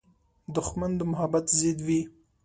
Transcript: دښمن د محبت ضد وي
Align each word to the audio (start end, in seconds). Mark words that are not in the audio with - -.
دښمن 0.55 0.91
د 0.99 1.01
محبت 1.11 1.45
ضد 1.59 1.79
وي 1.87 2.01